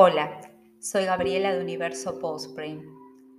Hola, 0.00 0.40
soy 0.78 1.06
Gabriela 1.06 1.52
de 1.52 1.60
Universo 1.60 2.20
Postbrain. 2.20 2.84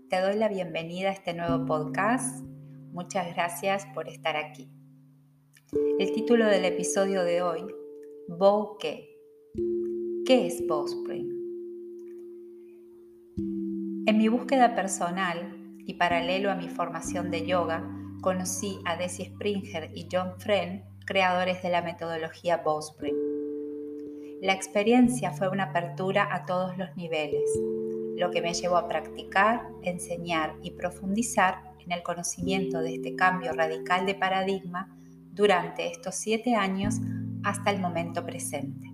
Te 0.10 0.20
doy 0.20 0.36
la 0.36 0.50
bienvenida 0.50 1.08
a 1.08 1.14
este 1.14 1.34
nuevo 1.34 1.66
podcast. 1.66 2.44
Muchas 2.92 3.34
gracias 3.34 3.86
por 3.96 4.10
estar 4.10 4.36
aquí. 4.36 4.70
El 6.00 6.12
título 6.12 6.46
del 6.48 6.66
episodio 6.66 7.24
de 7.24 7.42
hoy, 7.42 7.66
Bokeh. 8.28 9.08
¿Qué 10.26 10.48
es 10.48 10.62
Postbrain? 10.64 11.30
En 14.06 14.18
mi 14.18 14.28
búsqueda 14.28 14.76
personal 14.76 15.78
y 15.78 15.94
paralelo 15.94 16.52
a 16.52 16.56
mi 16.56 16.68
formación 16.68 17.32
de 17.32 17.48
yoga, 17.48 17.90
conocí 18.20 18.80
a 18.84 18.98
Desi 18.98 19.24
Springer 19.24 19.92
y 19.96 20.10
John 20.12 20.38
Fren, 20.40 20.84
creadores 21.06 21.64
de 21.64 21.70
la 21.70 21.82
metodología 21.82 22.58
Bowspring. 22.58 23.29
La 24.42 24.54
experiencia 24.54 25.32
fue 25.32 25.50
una 25.50 25.66
apertura 25.66 26.34
a 26.34 26.46
todos 26.46 26.78
los 26.78 26.96
niveles, 26.96 27.44
lo 28.16 28.32
que 28.32 28.42
me 28.42 28.54
llevó 28.54 28.78
a 28.78 28.88
practicar, 28.88 29.68
enseñar 29.82 30.56
y 30.64 30.72
profundizar 30.72 31.62
en 31.84 31.92
el 31.92 32.02
conocimiento 32.04 32.80
de 32.82 32.96
este 32.96 33.16
cambio 33.18 33.52
radical 33.52 34.06
de 34.06 34.16
paradigma 34.16 34.96
durante 35.34 35.88
estos 35.88 36.16
siete 36.16 36.56
años 36.56 36.96
hasta 37.44 37.72
el 37.72 37.82
momento 37.82 38.26
presente. 38.26 38.88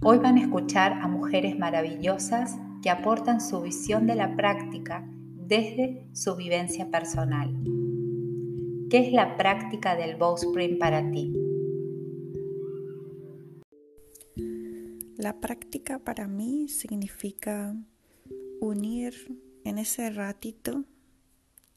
Hoy 0.00 0.18
van 0.18 0.36
a 0.36 0.42
escuchar 0.42 0.92
a 0.92 1.08
mujeres 1.08 1.58
maravillosas 1.58 2.56
que 2.84 2.90
aportan 2.90 3.40
su 3.40 3.60
visión 3.60 4.06
de 4.06 4.14
la 4.14 4.36
práctica 4.36 5.04
desde 5.34 6.06
su 6.12 6.36
vivencia 6.36 6.88
personal. 6.88 7.52
¿Qué 8.88 9.08
es 9.08 9.12
la 9.12 9.36
práctica 9.36 9.96
del 9.96 10.14
Bowspring 10.14 10.78
para 10.78 11.10
ti? 11.10 11.47
La 15.18 15.40
práctica 15.40 15.98
para 15.98 16.28
mí 16.28 16.68
significa 16.68 17.74
unir 18.60 19.36
en 19.64 19.78
ese 19.78 20.10
ratito 20.10 20.84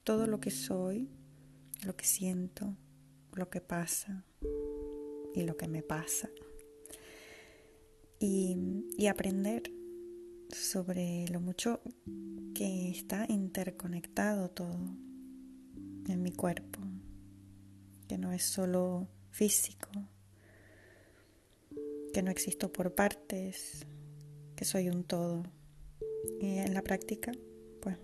todo 0.04 0.28
lo 0.28 0.40
que 0.40 0.52
soy, 0.52 1.10
lo 1.84 1.96
que 1.96 2.06
siento, 2.06 2.78
lo 3.34 3.50
que 3.50 3.60
pasa 3.60 4.28
y 5.34 5.42
lo 5.42 5.58
que 5.58 5.68
me 5.68 5.82
pasa. 5.82 6.30
Y, 8.20 8.86
y, 8.96 9.08
aprender 9.08 9.64
sobre 10.50 11.26
lo 11.30 11.40
mucho 11.40 11.82
que 12.54 12.92
está 12.92 13.26
interconectado 13.28 14.52
todo 14.52 14.78
en 16.08 16.22
mi 16.22 16.32
cuerpo, 16.32 16.80
que 18.08 18.20
no 18.20 18.34
es 18.34 18.44
solo 18.44 19.08
físico, 19.32 19.90
que 22.14 22.22
no 22.22 22.32
existo 22.32 22.72
por 22.72 22.94
partes, 22.94 23.86
que 24.56 24.66
soy 24.66 24.90
un 24.90 25.04
todo. 25.04 25.44
Y 26.40 26.58
en 26.58 26.74
la 26.74 26.82
práctica, 26.82 27.32
pues, 27.82 27.98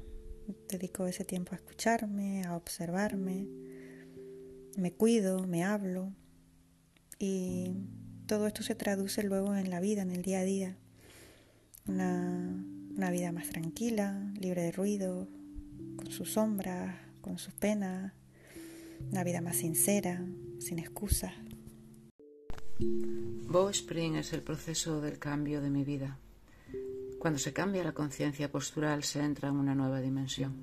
dedico 0.69 1.08
ese 1.08 1.25
tiempo 1.25 1.53
a 1.53 1.55
escucharme, 1.58 2.44
a 2.44 2.55
observarme, 2.55 3.47
me 4.78 4.94
cuido, 4.94 5.45
me 5.45 5.63
hablo 5.63 6.13
y 7.19 7.75
todo 8.28 8.47
esto 8.47 8.61
se 8.63 8.75
traduce 8.75 9.23
luego 9.23 9.55
en 9.55 9.69
la 9.69 9.80
vida, 9.80 10.02
en 10.02 10.11
el 10.11 10.22
día 10.22 10.39
a 10.39 10.44
día. 10.44 10.78
Una, 11.88 12.63
una 12.95 13.11
vida 13.11 13.31
más 13.31 13.50
tranquila, 13.50 14.31
libre 14.39 14.61
de 14.63 14.72
ruido, 14.72 15.28
con 15.95 16.11
sus 16.11 16.33
sombras, 16.33 16.95
con 17.22 17.39
sus 17.39 17.53
penas, 17.53 18.13
una 19.11 19.23
vida 19.23 19.41
más 19.41 19.58
sincera, 19.58 20.23
sin 20.59 20.80
excusas. 20.80 21.33
Spring 22.80 24.16
es 24.17 24.33
el 24.33 24.44
proceso 24.44 25.02
del 25.02 25.17
cambio 25.17 25.61
de 25.61 25.70
mi 25.72 25.83
vida. 25.83 26.20
Cuando 27.18 27.40
se 27.40 27.51
cambia 27.51 27.84
la 27.84 27.94
conciencia 27.94 28.51
postural 28.51 29.03
se 29.03 29.19
entra 29.19 29.50
en 29.50 29.56
una 29.56 29.74
nueva 29.74 30.00
dimensión. 30.00 30.53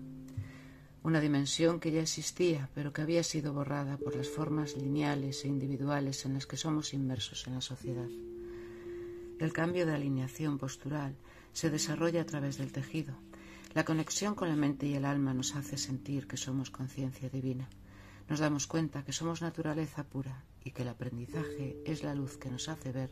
Una 1.03 1.21
dimensión 1.21 1.81
que 1.81 1.91
ya 1.91 2.03
existía, 2.03 2.71
pero 2.73 2.93
que 2.93 3.03
había 3.03 3.25
sido 3.25 3.53
borrada 3.53 3.97
por 3.97 4.15
las 4.15 4.29
formas 4.29 4.77
lineales 4.77 5.45
e 5.45 5.49
individuales 5.49 6.25
en 6.25 6.35
las 6.35 6.47
que 6.47 6.57
somos 6.57 6.95
inmersos 6.95 7.49
en 7.49 7.55
la 7.55 7.61
sociedad. 7.61 8.09
El 9.41 9.53
cambio 9.53 9.85
de 9.85 9.95
alineación 9.95 10.59
postural 10.59 11.17
se 11.53 11.69
desarrolla 11.69 12.23
a 12.23 12.27
través 12.27 12.59
del 12.59 12.71
tejido. 12.71 13.15
La 13.75 13.85
conexión 13.85 14.37
con 14.37 14.49
la 14.49 14.57
mente 14.57 14.87
y 14.87 14.95
el 14.95 15.05
alma 15.05 15.35
nos 15.35 15.57
hace 15.57 15.77
sentir 15.77 16.29
que 16.29 16.37
somos 16.37 16.71
conciencia 16.71 17.29
divina 17.29 17.69
nos 18.29 18.41
damos 18.41 18.67
cuenta 18.67 19.05
que 19.05 19.13
somos 19.13 19.43
naturaleza 19.43 20.05
pura 20.05 20.45
y 20.65 20.71
que 20.71 20.83
el 20.83 20.89
aprendizaje 20.89 21.77
es 21.85 22.03
la 22.03 22.15
luz 22.15 22.37
que 22.39 22.51
nos 22.51 22.69
hace 22.69 22.93
ver 22.93 23.11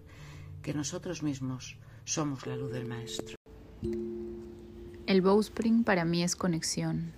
que 0.62 0.74
nosotros 0.74 1.22
mismos 1.22 1.76
somos 2.04 2.46
la 2.46 2.56
luz 2.56 2.72
del 2.72 2.86
Maestro. 2.86 3.36
El 5.06 5.20
bowspring 5.20 5.84
para 5.84 6.04
mí 6.04 6.22
es 6.22 6.36
conexión. 6.36 7.12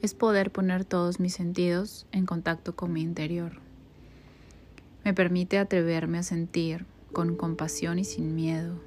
Es 0.00 0.14
poder 0.14 0.50
poner 0.50 0.84
todos 0.84 1.20
mis 1.20 1.34
sentidos 1.34 2.06
en 2.12 2.24
contacto 2.24 2.74
con 2.74 2.92
mi 2.92 3.02
interior. 3.02 3.60
Me 5.04 5.12
permite 5.12 5.58
atreverme 5.58 6.18
a 6.18 6.22
sentir 6.22 6.86
con 7.12 7.36
compasión 7.36 7.98
y 7.98 8.04
sin 8.04 8.34
miedo. 8.34 8.80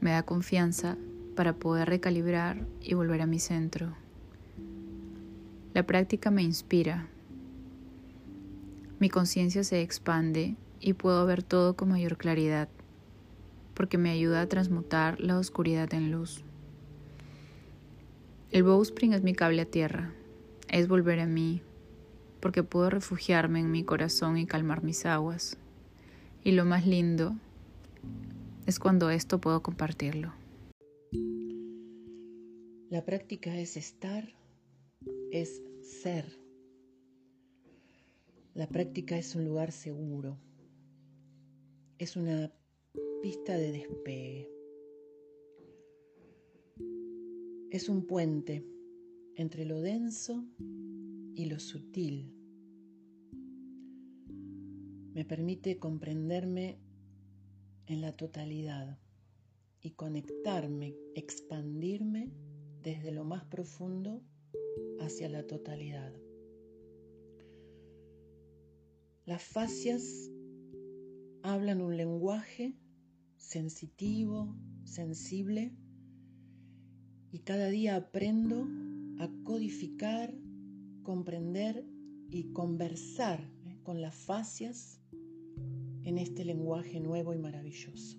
Me 0.00 0.12
da 0.12 0.22
confianza 0.22 0.96
para 1.34 1.54
poder 1.54 1.88
recalibrar 1.88 2.66
y 2.80 2.94
volver 2.94 3.22
a 3.22 3.26
mi 3.26 3.38
centro. 3.38 3.94
La 5.72 5.84
práctica 5.86 6.32
me 6.32 6.42
inspira. 6.42 7.06
Mi 8.98 9.08
conciencia 9.08 9.62
se 9.62 9.82
expande 9.82 10.56
y 10.80 10.94
puedo 10.94 11.24
ver 11.26 11.44
todo 11.44 11.76
con 11.76 11.90
mayor 11.90 12.16
claridad, 12.16 12.68
porque 13.74 13.96
me 13.96 14.10
ayuda 14.10 14.40
a 14.40 14.48
transmutar 14.48 15.20
la 15.20 15.38
oscuridad 15.38 15.94
en 15.94 16.10
luz. 16.10 16.42
El 18.50 18.64
bowspring 18.64 19.12
es 19.12 19.22
mi 19.22 19.32
cable 19.32 19.62
a 19.62 19.64
tierra, 19.64 20.12
es 20.68 20.88
volver 20.88 21.20
a 21.20 21.26
mí, 21.26 21.62
porque 22.40 22.64
puedo 22.64 22.90
refugiarme 22.90 23.60
en 23.60 23.70
mi 23.70 23.84
corazón 23.84 24.38
y 24.38 24.46
calmar 24.46 24.82
mis 24.82 25.06
aguas. 25.06 25.56
Y 26.42 26.50
lo 26.50 26.64
más 26.64 26.84
lindo 26.84 27.36
es 28.66 28.80
cuando 28.80 29.10
esto 29.10 29.40
puedo 29.40 29.62
compartirlo. 29.62 30.32
La 32.88 33.04
práctica 33.04 33.54
es 33.54 33.76
estar 33.76 34.39
es 35.32 35.62
ser. 35.80 36.24
La 38.54 38.68
práctica 38.68 39.16
es 39.16 39.34
un 39.34 39.44
lugar 39.44 39.70
seguro, 39.70 40.38
es 41.98 42.16
una 42.16 42.52
pista 43.22 43.56
de 43.56 43.72
despegue, 43.72 44.50
es 47.70 47.88
un 47.88 48.06
puente 48.06 48.64
entre 49.36 49.64
lo 49.64 49.80
denso 49.80 50.44
y 51.34 51.46
lo 51.46 51.60
sutil. 51.60 52.34
Me 55.14 55.24
permite 55.24 55.78
comprenderme 55.78 56.78
en 57.86 58.00
la 58.00 58.16
totalidad 58.16 58.98
y 59.80 59.92
conectarme, 59.92 60.96
expandirme 61.14 62.32
desde 62.82 63.12
lo 63.12 63.24
más 63.24 63.44
profundo 63.44 64.22
hacia 65.00 65.28
la 65.28 65.46
totalidad. 65.46 66.12
Las 69.26 69.42
fascias 69.42 70.30
hablan 71.42 71.80
un 71.80 71.96
lenguaje 71.96 72.76
sensitivo, 73.36 74.54
sensible, 74.84 75.72
y 77.32 77.40
cada 77.40 77.68
día 77.68 77.96
aprendo 77.96 78.66
a 79.18 79.30
codificar, 79.44 80.34
comprender 81.02 81.84
y 82.30 82.52
conversar 82.52 83.40
¿eh? 83.66 83.78
con 83.82 84.00
las 84.00 84.14
fascias 84.14 85.00
en 86.02 86.18
este 86.18 86.44
lenguaje 86.44 87.00
nuevo 87.00 87.34
y 87.34 87.38
maravilloso. 87.38 88.18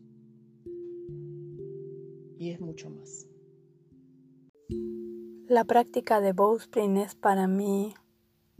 Y 2.38 2.50
es 2.50 2.60
mucho 2.60 2.90
más. 2.90 3.28
La 5.52 5.66
práctica 5.66 6.22
de 6.22 6.32
Bowspring 6.32 6.96
es 6.96 7.14
para 7.14 7.46
mí 7.46 7.94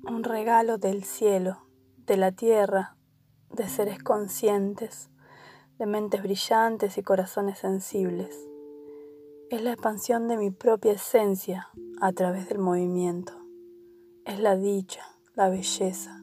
un 0.04 0.26
regalo 0.26 0.78
del 0.78 1.06
cielo, 1.06 1.66
de 2.06 2.18
la 2.18 2.34
tierra, 2.34 2.98
de 3.50 3.70
seres 3.70 4.04
conscientes, 4.04 5.10
de 5.80 5.86
mentes 5.86 6.22
brillantes 6.22 6.98
y 6.98 7.02
corazones 7.02 7.60
sensibles. 7.60 8.38
Es 9.50 9.62
la 9.62 9.72
expansión 9.72 10.28
de 10.28 10.36
mi 10.36 10.52
propia 10.52 10.92
esencia 10.92 11.70
a 12.02 12.12
través 12.12 12.50
del 12.50 12.60
movimiento. 12.60 13.32
Es 14.26 14.42
la 14.42 14.58
dicha, 14.58 15.06
la 15.34 15.48
belleza, 15.48 16.22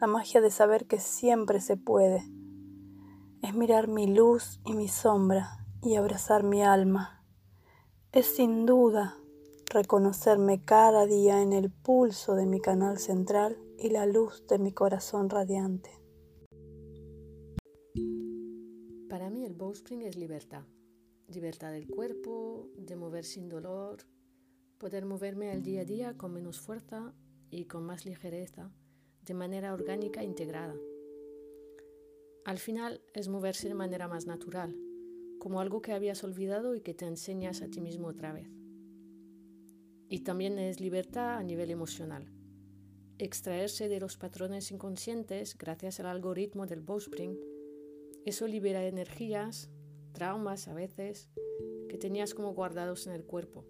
la 0.00 0.06
magia 0.06 0.40
de 0.40 0.50
saber 0.50 0.86
que 0.86 0.98
siempre 0.98 1.60
se 1.60 1.76
puede. 1.76 2.24
Es 3.42 3.52
mirar 3.54 3.88
mi 3.88 4.06
luz 4.06 4.62
y 4.64 4.72
mi 4.72 4.88
sombra 4.88 5.58
y 5.82 5.96
abrazar 5.96 6.42
mi 6.42 6.62
alma. 6.62 7.22
Es 8.12 8.34
sin 8.34 8.64
duda 8.64 9.18
reconocerme 9.74 10.64
cada 10.64 11.04
día 11.04 11.42
en 11.42 11.52
el 11.52 11.68
pulso 11.68 12.36
de 12.36 12.46
mi 12.46 12.60
canal 12.60 12.98
central 12.98 13.58
y 13.76 13.90
la 13.90 14.06
luz 14.06 14.46
de 14.46 14.60
mi 14.60 14.72
corazón 14.72 15.28
radiante. 15.28 15.90
Para 19.10 19.30
bowspring 19.50 20.02
es 20.02 20.16
libertad. 20.16 20.62
Libertad 21.26 21.72
del 21.72 21.88
cuerpo, 21.88 22.70
de 22.76 22.94
mover 22.94 23.24
sin 23.24 23.48
dolor, 23.48 23.98
poder 24.78 25.06
moverme 25.06 25.50
al 25.50 25.64
día 25.64 25.80
a 25.80 25.84
día 25.84 26.16
con 26.16 26.32
menos 26.32 26.60
fuerza 26.60 27.12
y 27.50 27.64
con 27.64 27.82
más 27.82 28.04
ligereza, 28.06 28.70
de 29.22 29.34
manera 29.34 29.74
orgánica 29.74 30.20
e 30.20 30.24
integrada. 30.24 30.76
Al 32.44 32.58
final 32.58 33.02
es 33.12 33.28
moverse 33.28 33.66
de 33.66 33.74
manera 33.74 34.06
más 34.06 34.26
natural, 34.26 34.76
como 35.40 35.60
algo 35.60 35.82
que 35.82 35.92
habías 35.92 36.22
olvidado 36.22 36.76
y 36.76 36.80
que 36.80 36.94
te 36.94 37.06
enseñas 37.06 37.60
a 37.60 37.68
ti 37.68 37.80
mismo 37.80 38.06
otra 38.06 38.32
vez. 38.32 38.63
Y 40.08 40.20
también 40.20 40.58
es 40.58 40.80
libertad 40.80 41.38
a 41.38 41.42
nivel 41.42 41.70
emocional. 41.70 42.30
Extraerse 43.18 43.88
de 43.88 44.00
los 44.00 44.16
patrones 44.16 44.70
inconscientes 44.70 45.56
gracias 45.56 46.00
al 46.00 46.06
algoritmo 46.06 46.66
del 46.66 46.80
bowspring, 46.80 47.38
eso 48.24 48.46
libera 48.46 48.86
energías, 48.86 49.70
traumas 50.12 50.66
a 50.68 50.74
veces, 50.74 51.28
que 51.88 51.98
tenías 51.98 52.32
como 52.32 52.54
guardados 52.54 53.06
en 53.06 53.12
el 53.12 53.24
cuerpo. 53.24 53.66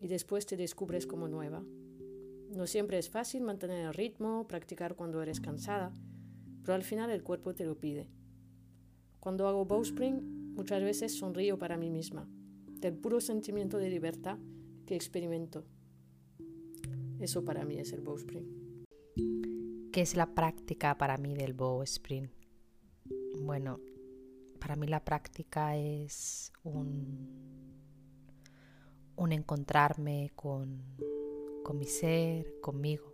Y 0.00 0.08
después 0.08 0.44
te 0.44 0.56
descubres 0.56 1.06
como 1.06 1.28
nueva. 1.28 1.64
No 2.54 2.66
siempre 2.66 2.98
es 2.98 3.08
fácil 3.08 3.42
mantener 3.42 3.86
el 3.86 3.94
ritmo, 3.94 4.46
practicar 4.46 4.96
cuando 4.96 5.22
eres 5.22 5.40
cansada, 5.40 5.94
pero 6.62 6.74
al 6.74 6.82
final 6.82 7.10
el 7.10 7.22
cuerpo 7.22 7.54
te 7.54 7.64
lo 7.64 7.78
pide. 7.78 8.10
Cuando 9.18 9.48
hago 9.48 9.64
bowspring, 9.64 10.54
muchas 10.54 10.82
veces 10.82 11.18
sonrío 11.18 11.58
para 11.58 11.76
mí 11.76 11.90
misma, 11.90 12.28
del 12.80 12.96
puro 12.96 13.20
sentimiento 13.20 13.78
de 13.78 13.90
libertad 13.90 14.38
que 14.86 14.94
experimento. 14.94 15.64
Eso 17.20 17.44
para 17.44 17.64
mí 17.64 17.78
es 17.78 17.92
el 17.92 18.00
bowspring. 18.00 18.84
¿Qué 19.92 20.00
es 20.00 20.16
la 20.16 20.34
práctica 20.34 20.96
para 20.96 21.16
mí 21.16 21.34
del 21.34 21.54
bowspring? 21.54 22.30
Bueno, 23.42 23.80
para 24.60 24.76
mí 24.76 24.86
la 24.86 25.04
práctica 25.04 25.76
es 25.76 26.52
un, 26.62 27.28
un 29.16 29.32
encontrarme 29.32 30.30
con 30.36 30.82
con 31.68 31.78
mi 31.78 31.84
ser, 31.84 32.60
conmigo. 32.62 33.12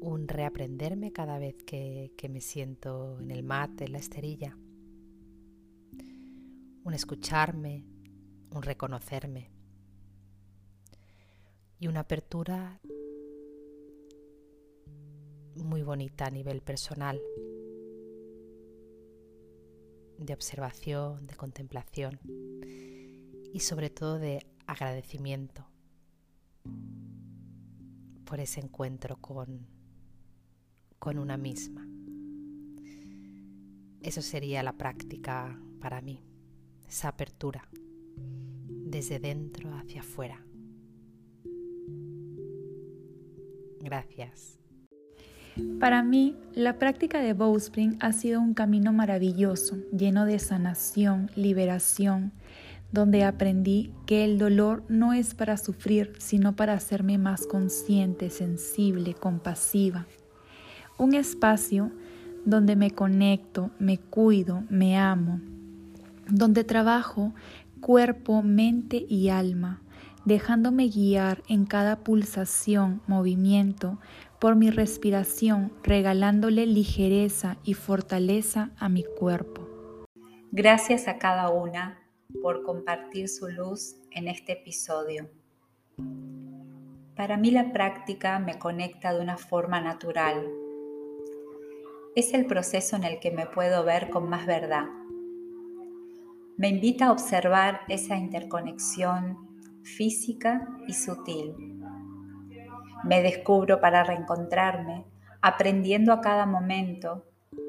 Un 0.00 0.26
reaprenderme 0.26 1.12
cada 1.12 1.38
vez 1.38 1.54
que, 1.66 2.10
me 2.30 2.40
siento 2.40 3.20
en 3.20 3.30
el 3.30 3.42
mate, 3.42 3.84
en 3.84 3.92
la 3.92 3.98
esterilla. 3.98 4.56
Un 6.84 6.94
escucharme, 6.94 7.84
un 8.50 8.62
reconocerme. 8.62 9.50
Y 11.80 11.88
una 11.88 12.00
apertura 12.00 12.80
muy 15.56 15.82
bonita 15.82 16.26
a 16.26 16.30
nivel 16.30 16.62
personal, 16.62 17.20
de 20.18 20.32
observación, 20.32 21.26
de 21.26 21.34
contemplación 21.34 22.20
y 23.52 23.60
sobre 23.60 23.90
todo 23.90 24.18
de 24.18 24.46
agradecimiento 24.66 25.66
por 28.24 28.40
ese 28.40 28.60
encuentro 28.60 29.16
con, 29.16 29.66
con 30.98 31.18
una 31.18 31.36
misma. 31.36 31.86
Eso 34.00 34.22
sería 34.22 34.62
la 34.62 34.74
práctica 34.74 35.58
para 35.80 36.00
mí, 36.00 36.22
esa 36.88 37.08
apertura 37.08 37.68
desde 38.94 39.18
dentro 39.18 39.74
hacia 39.74 40.00
afuera. 40.00 40.40
Gracias. 43.80 44.58
Para 45.78 46.02
mí, 46.02 46.36
la 46.54 46.78
práctica 46.78 47.20
de 47.20 47.32
Bowspring 47.32 47.96
ha 48.00 48.12
sido 48.12 48.40
un 48.40 48.54
camino 48.54 48.92
maravilloso, 48.92 49.76
lleno 49.92 50.26
de 50.26 50.38
sanación, 50.38 51.30
liberación, 51.36 52.32
donde 52.90 53.24
aprendí 53.24 53.92
que 54.06 54.24
el 54.24 54.38
dolor 54.38 54.84
no 54.88 55.12
es 55.12 55.34
para 55.34 55.56
sufrir, 55.56 56.12
sino 56.18 56.56
para 56.56 56.74
hacerme 56.74 57.18
más 57.18 57.46
consciente, 57.46 58.30
sensible, 58.30 59.14
compasiva. 59.14 60.06
Un 60.96 61.14
espacio 61.14 61.90
donde 62.44 62.76
me 62.76 62.90
conecto, 62.90 63.70
me 63.78 63.98
cuido, 63.98 64.64
me 64.70 64.96
amo, 64.96 65.40
donde 66.28 66.64
trabajo 66.64 67.34
cuerpo, 67.80 68.42
mente 68.42 69.04
y 69.08 69.28
alma, 69.28 69.82
dejándome 70.24 70.88
guiar 70.88 71.42
en 71.48 71.66
cada 71.66 71.96
pulsación, 71.96 73.02
movimiento, 73.06 73.98
por 74.40 74.56
mi 74.56 74.70
respiración, 74.70 75.72
regalándole 75.82 76.66
ligereza 76.66 77.58
y 77.62 77.74
fortaleza 77.74 78.70
a 78.78 78.88
mi 78.88 79.04
cuerpo. 79.04 79.68
Gracias 80.50 81.08
a 81.08 81.18
cada 81.18 81.50
una 81.50 81.98
por 82.40 82.62
compartir 82.62 83.28
su 83.28 83.48
luz 83.48 83.96
en 84.10 84.28
este 84.28 84.52
episodio. 84.52 85.28
Para 87.16 87.36
mí 87.36 87.50
la 87.50 87.72
práctica 87.72 88.38
me 88.38 88.58
conecta 88.58 89.12
de 89.12 89.20
una 89.20 89.36
forma 89.36 89.80
natural. 89.80 90.48
Es 92.16 92.34
el 92.34 92.46
proceso 92.46 92.96
en 92.96 93.04
el 93.04 93.20
que 93.20 93.30
me 93.30 93.46
puedo 93.46 93.84
ver 93.84 94.10
con 94.10 94.28
más 94.28 94.46
verdad. 94.46 94.86
Me 96.56 96.68
invita 96.68 97.06
a 97.06 97.12
observar 97.12 97.80
esa 97.88 98.16
interconexión 98.16 99.82
física 99.82 100.68
y 100.86 100.92
sutil. 100.92 101.52
Me 103.02 103.22
descubro 103.22 103.80
para 103.80 104.04
reencontrarme, 104.04 105.04
aprendiendo 105.42 106.12
a 106.12 106.20
cada 106.20 106.46
momento 106.46 107.24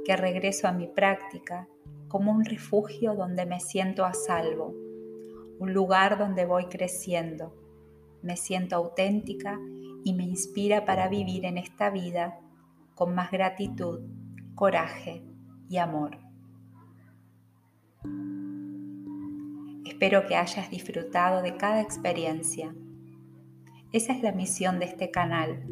que 0.06 0.16
regreso 0.16 0.68
a 0.68 0.72
mi 0.72 0.86
práctica 0.86 1.68
como 2.08 2.32
un 2.32 2.46
refugio 2.46 3.16
donde 3.16 3.48
me 3.48 3.60
siento 3.60 4.06
a 4.06 4.14
salvo, 4.14 4.76
un 5.58 5.74
lugar 5.74 6.20
donde 6.20 6.46
voy 6.46 6.68
creciendo, 6.68 7.56
me 8.22 8.38
siento 8.38 8.76
auténtica 8.76 9.60
y 10.04 10.14
me 10.14 10.26
inspira 10.26 10.86
para 10.86 11.10
vivir 11.10 11.46
en 11.46 11.58
esta 11.58 11.90
vida 11.90 12.40
con 12.94 13.16
más 13.16 13.32
gratitud, 13.32 14.02
coraje 14.54 15.24
y 15.70 15.78
amor. 15.78 16.20
Espero 19.96 20.28
que 20.28 20.36
hayas 20.36 20.70
disfrutado 20.70 21.42
de 21.42 21.56
cada 21.56 21.80
experiencia. 21.80 22.76
Esa 23.94 24.12
es 24.12 24.22
la 24.22 24.34
misión 24.34 24.78
de 24.78 24.88
este 24.88 25.10
canal, 25.10 25.64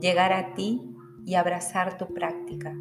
llegar 0.00 0.32
a 0.32 0.54
ti 0.54 0.80
y 1.26 1.34
abrazar 1.34 1.98
tu 1.98 2.14
práctica. 2.14 2.74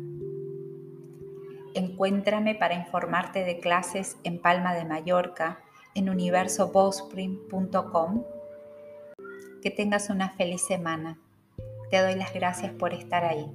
Encuéntrame 1.74 2.56
para 2.56 2.76
informarte 2.76 3.44
de 3.44 3.60
clases 3.60 4.16
en 4.24 4.42
Palma 4.42 4.74
de 4.74 4.86
Mallorca 4.86 5.60
en 5.96 6.10
universobowspring.com. 6.10 8.24
Que 9.62 9.72
tengas 9.72 10.10
una 10.10 10.30
feliz 10.30 10.66
semana. 10.66 11.18
Te 11.92 12.02
doy 12.02 12.16
las 12.16 12.34
gracias 12.34 12.72
por 12.72 12.94
estar 12.94 13.26
ahí. 13.26 13.52